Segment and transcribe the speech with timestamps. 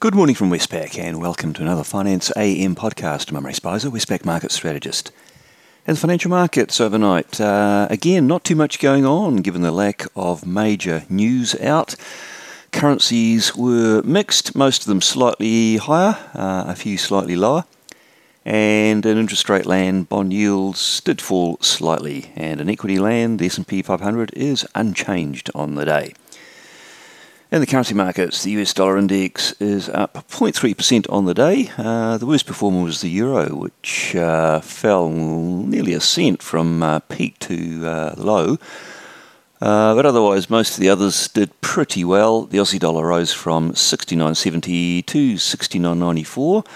[0.00, 3.36] Good morning from Westpac and welcome to another Finance AM podcast.
[3.36, 5.12] I'm Ray Speizer, Westpac Market Strategist.
[5.86, 10.06] In the financial markets overnight, uh, again, not too much going on given the lack
[10.16, 11.96] of major news out.
[12.72, 17.64] Currencies were mixed, most of them slightly higher, uh, a few slightly lower.
[18.42, 23.44] And in interest rate land, bond yields did fall slightly, and in equity land, the
[23.44, 26.14] S&P 500 is unchanged on the day.
[27.52, 31.72] In the currency markets, the US dollar index is up 0.3% on the day.
[31.76, 37.00] Uh, the worst performer was the euro, which uh, fell nearly a cent from uh,
[37.00, 38.56] peak to uh, low.
[39.60, 42.42] Uh, but otherwise, most of the others did pretty well.
[42.42, 46.66] The Aussie dollar rose from 69.70 to 69.94,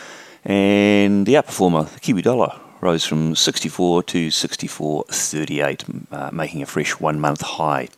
[0.44, 6.98] and the outperformer, the Kiwi dollar, rose from 64 to 64.38, uh, making a fresh
[6.98, 7.90] one month high.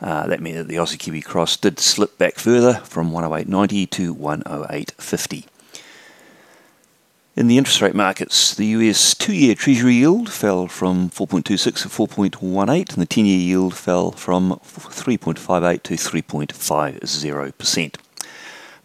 [0.00, 4.14] Uh, that meant that the Aussie Kiwi cross did slip back further from 108.90 to
[4.14, 5.46] 108.50.
[7.36, 11.88] In the interest rate markets, the US two year Treasury yield fell from 4.26 to
[11.88, 17.96] 4.18, and the 10 year yield fell from 3.58 to 3.50%.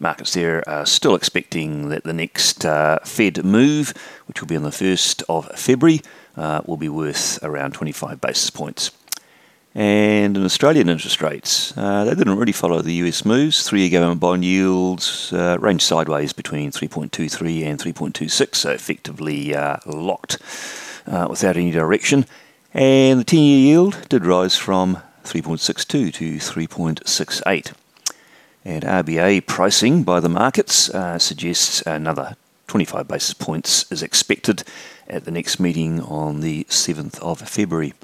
[0.00, 3.94] Markets there are still expecting that the next uh, Fed move,
[4.26, 6.00] which will be on the 1st of February,
[6.36, 8.90] uh, will be worth around 25 basis points.
[9.74, 13.62] And in Australian interest rates, uh, they didn't really follow the US moves.
[13.62, 19.76] Three year government bond yields uh, ranged sideways between 3.23 and 3.26, so effectively uh,
[19.86, 20.38] locked
[21.06, 22.26] uh, without any direction.
[22.74, 27.72] And the 10 year yield did rise from 3.62 to 3.68.
[28.64, 34.64] And RBA pricing by the markets uh, suggests another 25 basis points is expected
[35.08, 37.94] at the next meeting on the 7th of February.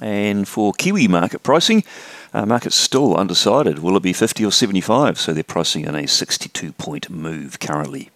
[0.00, 1.84] And for Kiwi market pricing,
[2.32, 3.80] uh, market's still undecided.
[3.80, 5.18] Will it be 50 or 75?
[5.18, 8.10] So they're pricing in a 62 point move currently.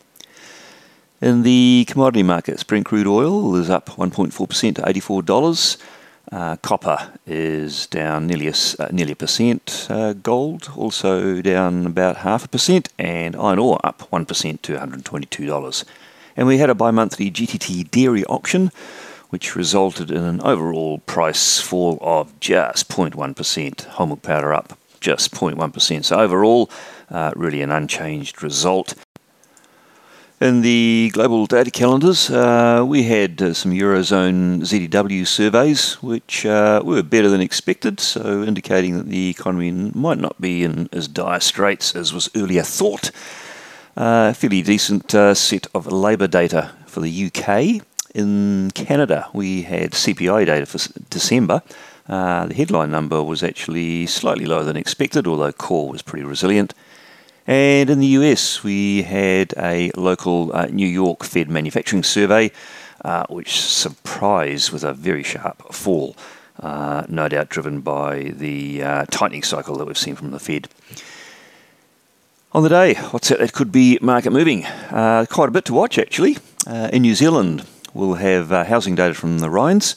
[1.20, 5.76] In the commodity markets, Brent crude oil is up 1.4% to $84.
[6.32, 9.86] Uh, copper is down nearly a, uh, nearly a percent.
[9.90, 15.84] Uh, gold also down about half a percent, and iron ore up 1% to $122.
[16.36, 18.72] And we had a bi monthly GDT dairy auction
[19.34, 23.84] which resulted in an overall price fall of just 0.1%.
[23.86, 26.04] Whole milk powder up just 0.1%.
[26.04, 26.70] So overall,
[27.10, 28.94] uh, really an unchanged result.
[30.40, 36.80] In the global data calendars, uh, we had uh, some Eurozone ZEW surveys, which uh,
[36.84, 41.40] were better than expected, so indicating that the economy might not be in as dire
[41.40, 43.10] straits as was earlier thought.
[43.96, 49.90] Uh, fairly decent uh, set of labour data for the UK, in Canada, we had
[49.90, 50.78] CPI data for
[51.10, 51.62] December.
[52.08, 56.74] Uh, the headline number was actually slightly lower than expected, although core was pretty resilient.
[57.46, 62.52] And in the US, we had a local uh, New York Fed manufacturing survey,
[63.04, 66.16] uh, which surprised with a very sharp fall,
[66.60, 70.68] uh, no doubt driven by the uh, tightening cycle that we've seen from the Fed.
[72.52, 73.40] On the day, what's that?
[73.40, 74.64] That could be market moving.
[74.64, 76.38] Uh, quite a bit to watch, actually.
[76.66, 79.94] in New Zealand, we'll have uh, housing data from the REINZ,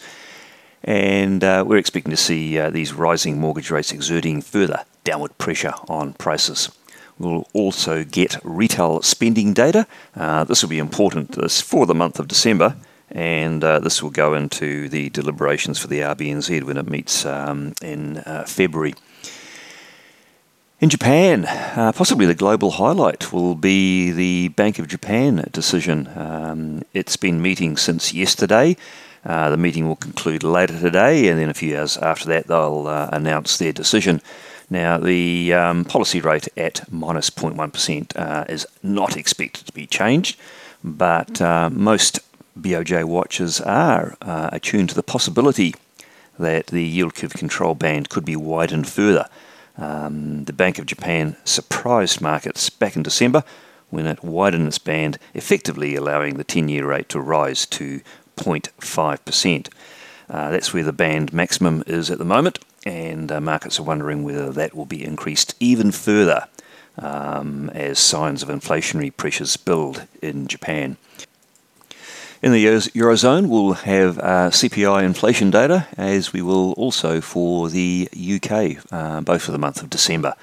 [0.84, 5.74] and uh, we're expecting to see uh, these rising mortgage rates exerting further downward pressure
[5.90, 6.72] on prices.
[7.20, 9.88] We'll also get retail spending data.
[10.16, 12.76] Uh, this will be important this for the month of December,
[13.10, 17.74] and uh, this will go into the deliberations for the RBNZ when it meets um,
[17.82, 18.94] in uh, February.
[20.80, 26.08] In Japan, uh, possibly the global highlight will be the Bank of Japan decision.
[26.16, 28.78] Um, it's been meeting since yesterday.
[29.26, 32.86] Uh, the meeting will conclude later today, and then a few hours after that, they'll
[32.86, 34.22] uh, announce their decision.
[34.70, 40.40] Now, the um, policy rate at minus 0.1 uh, is not expected to be changed,
[40.84, 42.20] but uh, most
[42.56, 45.74] BOJ watchers are uh, attuned to the possibility
[46.38, 49.28] that the yield curve control band could be widened further.
[49.78, 53.44] Um, the Bank of Japan surprised markets back in December
[53.90, 58.02] when it widened its band, effectively allowing the 10 year rate to rise to
[58.38, 59.70] 0.5%.
[60.30, 64.24] Uh, that's where the band maximum is at the moment, and uh, markets are wondering
[64.24, 66.48] whether that will be increased even further
[66.98, 70.98] um, as signs of inflationary pressures build in Japan.
[72.40, 78.08] In the Eurozone, we'll have uh, CPI inflation data, as we will also for the
[78.14, 80.36] UK, uh, both for the month of December.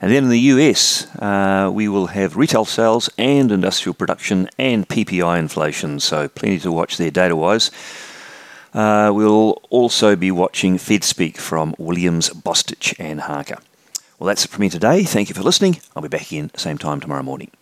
[0.00, 4.88] And then in the US, uh, we will have retail sales and industrial production and
[4.88, 7.70] PPI inflation, so plenty to watch there data wise.
[8.72, 13.58] Uh, we'll also be watching Fed speak from Williams, Bostic, and Harker.
[14.18, 15.04] Well, that's it from me today.
[15.04, 15.80] Thank you for listening.
[15.94, 17.52] I'll be back again same time tomorrow morning.